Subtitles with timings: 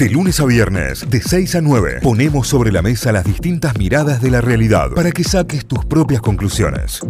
[0.00, 4.22] De lunes a viernes, de 6 a 9, ponemos sobre la mesa las distintas miradas
[4.22, 7.02] de la realidad para que saques tus propias conclusiones.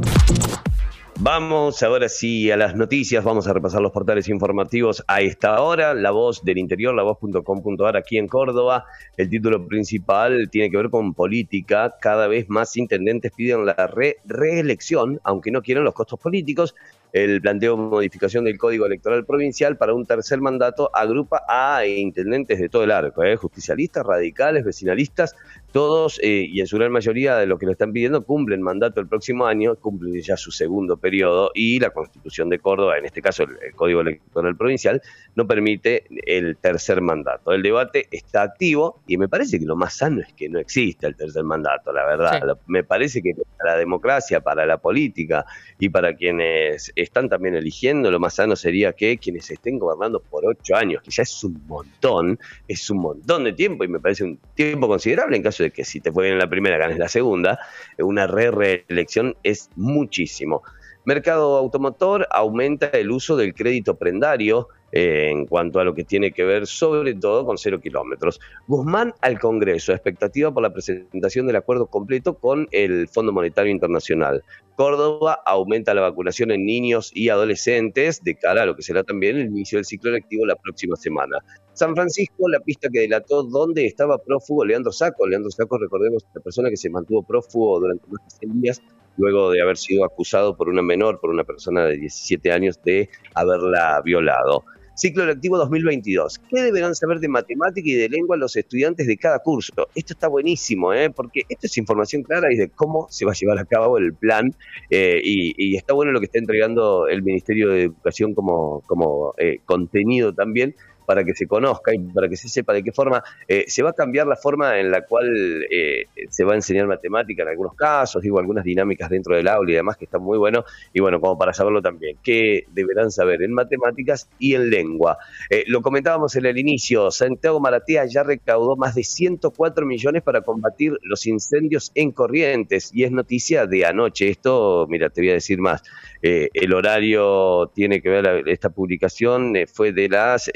[1.20, 5.94] Vamos ahora sí a las noticias, vamos a repasar los portales informativos a esta hora,
[5.94, 8.86] La Voz del Interior, lavoz.com.ar aquí en Córdoba.
[9.16, 13.88] El título principal tiene que ver con política, cada vez más intendentes piden la
[14.24, 16.74] reelección, aunque no quieren los costos políticos.
[17.12, 22.58] El planteo de modificación del Código Electoral Provincial para un tercer mandato agrupa a intendentes
[22.58, 23.36] de todo el arco, ¿eh?
[23.36, 25.34] justicialistas, radicales, vecinalistas,
[25.72, 29.00] todos eh, y en su gran mayoría de los que lo están pidiendo cumplen mandato
[29.00, 33.22] el próximo año, cumplen ya su segundo periodo y la Constitución de Córdoba, en este
[33.22, 35.02] caso el, Código Electoral Provincial,
[35.34, 37.52] no permite el tercer mandato.
[37.52, 41.06] El debate está activo y me parece que lo más sano es que no exista
[41.06, 42.58] el tercer mandato, la verdad.
[42.66, 45.44] Me parece que para la democracia, para la política
[45.78, 50.44] y para quienes están también eligiendo, lo más sano sería que quienes estén gobernando por
[50.46, 54.24] ocho años, que ya es un montón, es un montón de tiempo y me parece
[54.24, 56.98] un tiempo considerable en caso de que si te fue bien en la primera, ganes
[56.98, 57.60] la segunda,
[57.98, 60.62] una re-reelección es muchísimo.
[61.04, 66.32] Mercado automotor aumenta el uso del crédito prendario eh, en cuanto a lo que tiene
[66.32, 68.40] que ver sobre todo con cero kilómetros.
[68.66, 74.42] Guzmán al Congreso, expectativa por la presentación del acuerdo completo con el Fondo Monetario Internacional.
[74.76, 79.36] Córdoba aumenta la vacunación en niños y adolescentes de cara a lo que será también
[79.36, 81.38] el inicio del ciclo lectivo la próxima semana.
[81.74, 85.26] San Francisco, la pista que delató dónde estaba prófugo Leandro Saco.
[85.26, 88.82] Leandro Saco, recordemos, la persona que se mantuvo prófugo durante más de 100 días
[89.16, 93.08] luego de haber sido acusado por una menor, por una persona de 17 años, de
[93.34, 94.64] haberla violado.
[95.00, 96.38] Ciclo lectivo 2022.
[96.50, 99.72] ¿Qué deberán saber de matemática y de lengua los estudiantes de cada curso?
[99.94, 101.08] Esto está buenísimo, ¿eh?
[101.08, 104.12] porque esto es información clara y de cómo se va a llevar a cabo el
[104.12, 104.54] plan
[104.90, 109.60] eh, y, está bueno lo que está entregando el Ministerio de Educación como, como eh,
[109.64, 110.74] contenido también
[111.10, 113.90] para que se conozca y para que se sepa de qué forma eh, se va
[113.90, 115.26] a cambiar la forma en la cual
[115.68, 119.72] eh, se va a enseñar matemática en algunos casos, digo, algunas dinámicas dentro del aula
[119.72, 120.64] y demás que está muy bueno.
[120.92, 125.18] Y bueno, como para saberlo también, ¿qué deberán saber en matemáticas y en lengua?
[125.50, 130.42] Eh, lo comentábamos en el inicio, Santiago Maratea ya recaudó más de 104 millones para
[130.42, 134.28] combatir los incendios en Corrientes y es noticia de anoche.
[134.28, 135.82] Esto, mira, te voy a decir más.
[136.22, 140.48] el horario tiene que ver, esta publicación fue de las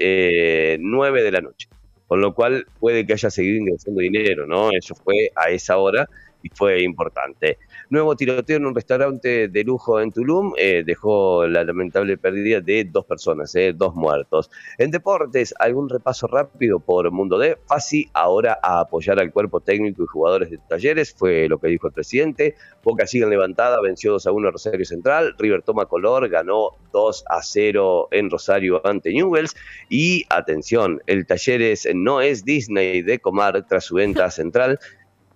[0.80, 1.68] 9 de la noche.
[2.06, 4.70] Con lo cual puede que haya seguido ingresando dinero, ¿no?
[4.72, 6.08] Eso fue a esa hora
[6.42, 7.58] y fue importante.
[7.90, 12.84] Nuevo tiroteo en un restaurante de lujo en Tulum eh, dejó la lamentable pérdida de
[12.84, 14.50] dos personas, eh, dos muertos.
[14.78, 17.58] En deportes, algún repaso rápido por Mundo D.
[17.66, 21.88] Fasi ahora a apoyar al cuerpo técnico y jugadores de talleres, fue lo que dijo
[21.88, 22.54] el presidente.
[22.82, 25.34] Boca sigue levantada, venció 2 a 1 Rosario Central.
[25.38, 29.54] River toma color, ganó 2 a 0 en Rosario ante Newells.
[29.90, 34.78] Y atención, el Talleres no es Disney de Comar tras su venta Central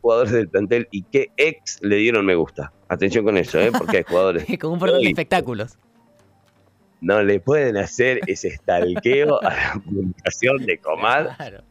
[0.00, 2.72] jugadores del plantel y qué ex le dieron me gusta.
[2.88, 3.70] Atención con eso, ¿eh?
[3.76, 4.47] porque hay jugadores.
[4.60, 5.78] Como un portal de espectáculos.
[7.00, 11.64] No le pueden hacer ese estalqueo a la publicación de Comar.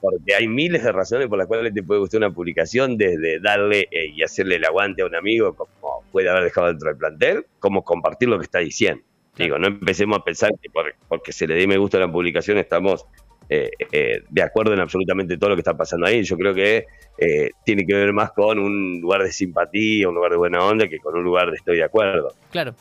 [0.00, 3.88] Porque hay miles de razones por las cuales te puede gustar una publicación, desde darle
[3.90, 7.46] eh, y hacerle el aguante a un amigo, como puede haber dejado dentro del plantel,
[7.58, 9.02] como compartir lo que está diciendo.
[9.36, 10.70] Digo, no empecemos a pensar que
[11.08, 13.06] porque se le dé me gusta a la publicación estamos
[13.48, 16.22] eh, eh, de acuerdo en absolutamente todo lo que está pasando ahí.
[16.24, 16.86] Yo creo que
[17.18, 20.88] eh, tiene que ver más con un lugar de simpatía, un lugar de buena onda,
[20.88, 22.32] que con un lugar de estoy de acuerdo.
[22.50, 22.74] Claro.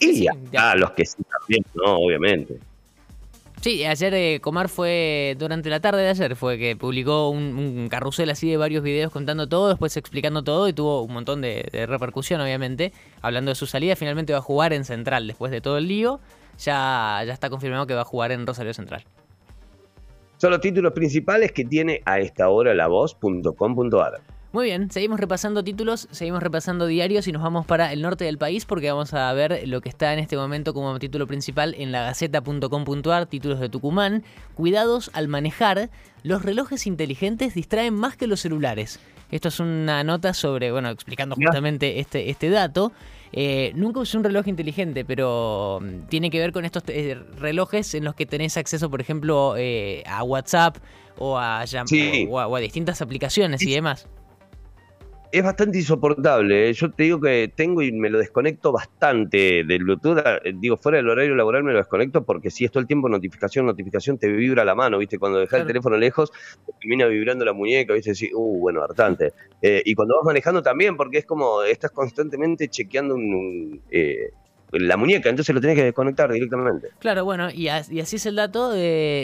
[0.00, 1.98] Y a, los que sí también, ¿no?
[1.98, 2.58] Obviamente.
[3.60, 8.48] Sí, ayer Comar fue, durante la tarde de ayer, fue que publicó un, carrusel así
[8.48, 12.40] de varios videos contando todo, después explicando todo y tuvo un montón de, de, repercusión,
[12.40, 13.96] obviamente, hablando de su salida.
[13.96, 16.20] Finalmente va a jugar en Central después de todo el lío.
[16.60, 19.04] Ya, ya está confirmado que va a jugar en Rosario Central.
[20.38, 24.20] Son los títulos principales que tiene a esta hora la voz.com.ar.
[24.52, 28.38] Muy bien, seguimos repasando títulos, seguimos repasando diarios y nos vamos para el norte del
[28.38, 31.92] país porque vamos a ver lo que está en este momento como título principal en
[31.92, 34.22] la gaceta.com.ar, títulos de Tucumán.
[34.54, 35.90] Cuidados al manejar,
[36.22, 39.00] los relojes inteligentes distraen más que los celulares.
[39.30, 42.92] Esto es una nota sobre, bueno, explicando justamente este, este dato.
[43.32, 47.94] Eh, nunca usé un reloj inteligente, pero mm, tiene que ver con estos eh, relojes
[47.94, 50.78] en los que tenés acceso, por ejemplo, eh, a WhatsApp
[51.18, 51.64] o a,
[52.28, 54.08] o a distintas aplicaciones y demás
[55.30, 56.68] es bastante insoportable.
[56.68, 56.72] ¿eh?
[56.72, 60.18] Yo te digo que tengo y me lo desconecto bastante del Bluetooth.
[60.44, 63.08] Eh, digo, fuera del horario laboral me lo desconecto porque si es todo el tiempo
[63.08, 65.18] notificación, notificación, te vibra la mano, ¿viste?
[65.18, 66.32] Cuando dejas el teléfono lejos,
[66.66, 68.14] te termina vibrando la muñeca, ¿viste?
[68.14, 69.32] Sí, uh, bueno, hartante.
[69.60, 73.82] Eh, y cuando vas manejando también, porque es como, estás constantemente chequeando un,
[74.72, 76.88] la muñeca, entonces lo tenés que desconectar directamente.
[76.98, 78.72] Claro, bueno, y, así es el dato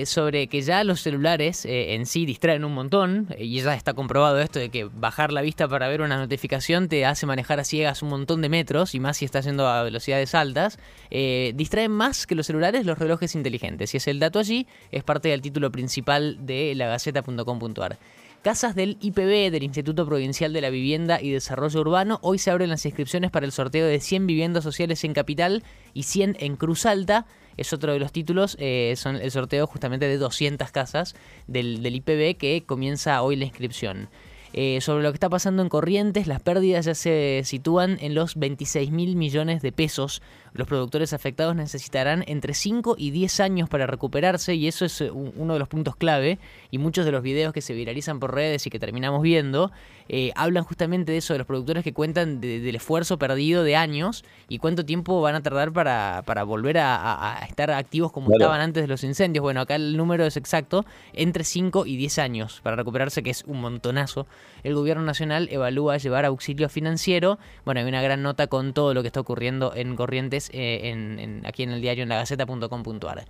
[0.06, 4.40] sobre que ya los celulares eh, en sí distraen un montón, y ya está comprobado
[4.40, 8.02] esto de que bajar la vista para ver una notificación te hace manejar a ciegas
[8.02, 10.78] un montón de metros, y más si estás yendo a velocidades altas,
[11.10, 15.04] eh, distraen más que los celulares los relojes inteligentes, y es el dato allí, es
[15.04, 17.98] parte del título principal de la Gaceta.com.ar.
[18.44, 22.68] Casas del IPB, del Instituto Provincial de la Vivienda y Desarrollo Urbano, hoy se abren
[22.68, 25.64] las inscripciones para el sorteo de 100 viviendas sociales en Capital
[25.94, 27.24] y 100 en Cruz Alta.
[27.56, 31.14] Es otro de los títulos, eh, son el sorteo justamente de 200 casas
[31.46, 34.10] del, IPB que comienza hoy la inscripción.
[34.52, 38.36] Eh, sobre lo que está pasando en Corrientes, las pérdidas ya se sitúan en los
[38.36, 40.20] 26 mil millones de pesos.
[40.54, 45.10] Los productores afectados necesitarán entre 5 y 10 años para recuperarse y eso es eh,
[45.10, 46.38] uno de los puntos clave.
[46.70, 49.72] Y muchos de los videos que se viralizan por redes y que terminamos viendo
[50.08, 54.24] eh, hablan justamente de eso, de los productores que cuentan del esfuerzo perdido de años
[54.48, 58.88] y cuánto tiempo van a tardar para, volver a, estar activos como estaban antes de
[58.88, 59.42] los incendios.
[59.42, 60.84] Bueno, acá el número es exacto,
[61.14, 64.26] entre 5 y 10 años para recuperarse, que es un montonazo
[64.64, 67.38] el gobierno nacional evalúa llevar auxilio financiero.
[67.66, 71.62] Bueno, hay una gran nota con todo lo que está ocurriendo en Corrientes eh, aquí
[71.62, 73.24] en el diario en la gaceta.com.ar.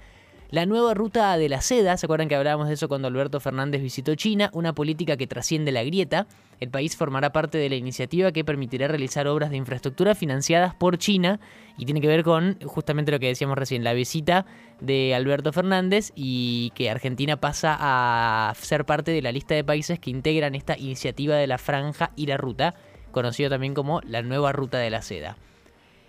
[0.54, 3.82] La nueva ruta de la seda, ¿se acuerdan que hablábamos de eso cuando Alberto Fernández
[3.82, 4.50] visitó China?
[4.52, 6.28] Una política que trasciende la grieta.
[6.60, 10.96] El país formará parte de la iniciativa que permitirá realizar obras de infraestructura financiadas por
[10.98, 11.40] China
[11.76, 14.46] y tiene que ver con justamente lo que decíamos recién, la visita
[14.80, 19.98] de Alberto Fernández y que Argentina pasa a ser parte de la lista de países
[19.98, 22.76] que integran esta iniciativa de la franja y la ruta,
[23.10, 25.36] conocido también como la nueva ruta de la seda.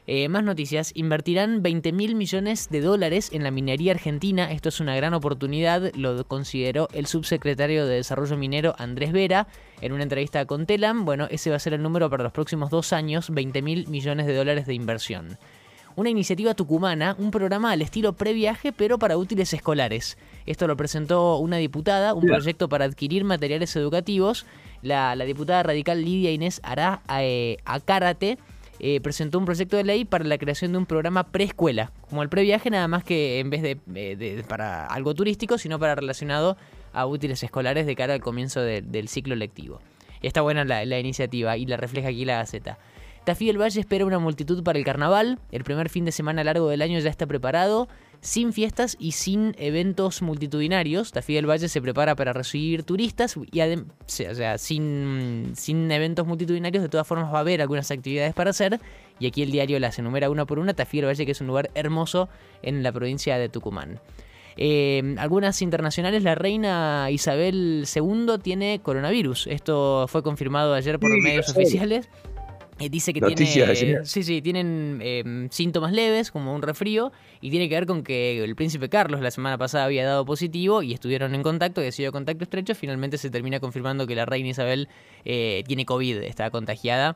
[0.07, 4.51] Eh, más noticias, invertirán 20 mil millones de dólares en la minería argentina.
[4.51, 9.47] Esto es una gran oportunidad, lo consideró el subsecretario de Desarrollo Minero Andrés Vera
[9.81, 11.05] en una entrevista con Telam.
[11.05, 14.27] Bueno, ese va a ser el número para los próximos dos años, 20 mil millones
[14.27, 15.39] de dólares de inversión.
[15.95, 20.17] Una iniciativa tucumana, un programa al estilo previaje, pero para útiles escolares.
[20.45, 24.45] Esto lo presentó una diputada, un proyecto para adquirir materiales educativos.
[24.83, 28.37] La, diputada radical Lidia Inés Ará eh, Acárate
[28.79, 32.29] eh, presentó un proyecto de ley para la creación de un programa preescuela, como el
[32.29, 36.57] previaje, nada más que en vez de, eh, para algo turístico, sino para relacionado
[36.93, 39.81] a útiles escolares de cara al comienzo del ciclo lectivo.
[40.21, 42.77] Está buena la, la, iniciativa y la refleja aquí la Gaceta.
[43.25, 45.39] Tafí del Valle espera una multitud para el carnaval.
[45.51, 47.87] El primer fin de semana largo del año ya está preparado
[48.21, 51.11] sin fiestas y sin eventos multitudinarios.
[51.11, 53.75] Tafí del Valle se prepara para recibir turistas y o
[54.07, 58.79] sea, sin, sin eventos multitudinarios de todas formas va a haber algunas actividades para hacer
[59.19, 60.73] y aquí el diario las enumera una por una.
[60.73, 62.29] Tafí del Valle que es un lugar hermoso
[62.61, 63.99] en la provincia de Tucumán.
[64.57, 69.47] Eh, algunas internacionales, la reina Isabel II tiene coronavirus.
[69.47, 72.09] Esto fue confirmado ayer por medios oficiales.
[72.77, 77.69] Eh, dice que tiene, sí, sí, tienen em, síntomas leves, como un resfrío, y tiene
[77.69, 81.33] que ver con que el príncipe Carlos la semana pasada había dado positivo y estuvieron
[81.35, 82.75] en contacto, y ha sido contacto estrecho.
[82.75, 84.89] Finalmente se termina confirmando que la reina Isabel
[85.23, 87.15] eh, tiene COVID, está contagiada.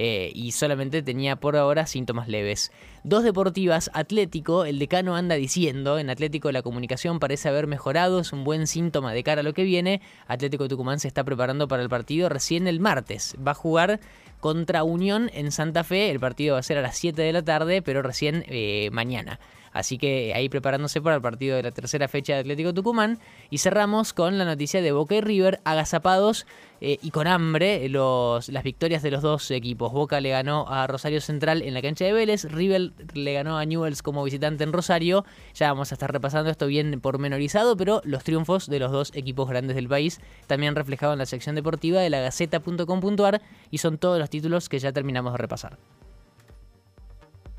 [0.00, 2.70] Eh, y solamente tenía por ahora síntomas leves.
[3.02, 8.32] Dos deportivas, Atlético, el decano anda diciendo, en Atlético la comunicación parece haber mejorado, es
[8.32, 10.00] un buen síntoma de cara a lo que viene.
[10.28, 13.34] Atlético Tucumán se está preparando para el partido recién el martes.
[13.44, 13.98] Va a jugar
[14.38, 16.10] contra Unión en Santa Fe.
[16.10, 19.40] El partido va a ser a las 7 de la tarde, pero recién eh, mañana.
[19.72, 23.18] Así que ahí preparándose para el partido de la tercera fecha de Atlético Tucumán.
[23.50, 26.46] Y cerramos con la noticia de Boca y River agazapados
[26.80, 29.92] eh, y con hambre los, las victorias de los dos equipos.
[29.92, 32.44] Boca le ganó a Rosario Central en la cancha de Vélez.
[32.44, 35.24] River le ganó a Newells como visitante en Rosario.
[35.54, 39.48] Ya vamos a estar repasando esto bien pormenorizado, pero los triunfos de los dos equipos
[39.48, 44.18] grandes del país también reflejados en la sección deportiva de la Gaceta.com.ar y son todos
[44.18, 45.78] los títulos que ya terminamos de repasar.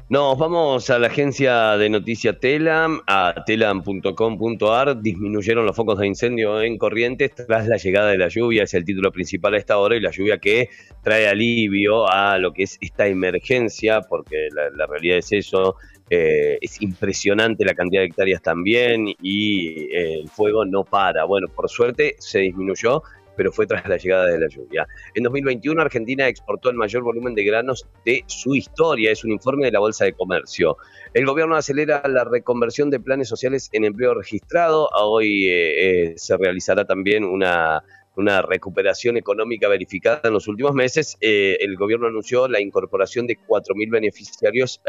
[0.09, 4.99] Nos vamos a la agencia de noticia Telam, a telam.com.ar.
[4.99, 8.85] Disminuyeron los focos de incendio en Corrientes tras la llegada de la lluvia, es el
[8.85, 10.69] título principal a esta hora, y la lluvia que
[11.03, 15.75] trae alivio a lo que es esta emergencia, porque la, realidad es eso.
[16.09, 21.25] Eh, es impresionante la cantidad de hectáreas también y eh, el fuego no para.
[21.25, 23.03] Bueno, por suerte se disminuyó
[23.39, 24.85] pero fue tras la llegada de la lluvia.
[25.13, 29.67] En 2021 Argentina exportó el mayor volumen de granos de su historia, es un informe
[29.67, 30.75] de la Bolsa de Comercio.
[31.13, 34.89] El gobierno acelera la reconversión de planes sociales en empleo registrado.
[34.93, 37.81] Hoy eh, eh, se realizará también una
[38.17, 43.37] una recuperación económica verificada en los últimos meses, eh, el gobierno anunció la incorporación de
[43.37, 44.81] 4.000 beneficiarios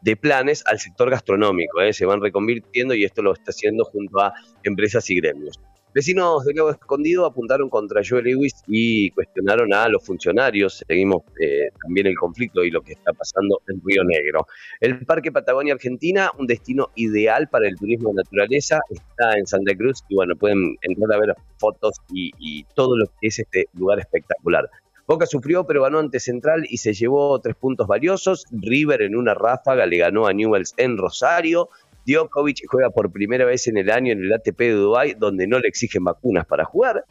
[0.00, 1.80] de planes al sector gastronómico.
[1.92, 4.32] Se van reconvirtiendo y esto lo está haciendo junto a
[4.62, 5.60] empresas y gremios.
[5.98, 10.84] Vecinos de Lago Escondido apuntaron contra Joe Lewis y cuestionaron a los funcionarios.
[10.86, 14.46] Seguimos eh, también el conflicto y lo que está pasando en Río Negro.
[14.78, 19.74] El Parque Patagonia Argentina, un destino ideal para el turismo de naturaleza, está en Santa
[19.74, 23.66] Cruz y bueno, pueden entrar a ver fotos y, y todo lo que es este
[23.74, 24.70] lugar espectacular.
[25.08, 28.44] Boca sufrió, pero ganó ante Central y se llevó tres puntos valiosos.
[28.52, 31.70] River en una ráfaga le ganó a Newells en Rosario.
[32.08, 35.58] Djokovic juega por primera vez en el año en el ATP de Dubái, donde no
[35.58, 37.04] le exigen vacunas para jugar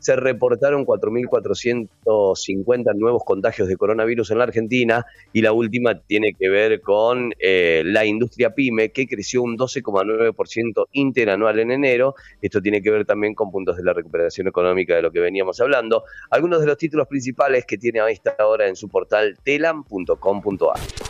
[0.00, 6.48] se reportaron 4.450 nuevos contagios de coronavirus en la Argentina y la última tiene que
[6.48, 12.16] ver con eh, la industria pyme que creció un 12,9% interanual en enero.
[12.40, 15.60] Esto tiene que ver también con puntos de la recuperación económica de lo que veníamos
[15.60, 16.02] hablando.
[16.30, 21.09] Algunos de los títulos principales que tiene a esta hora en su portal telam.com.ar.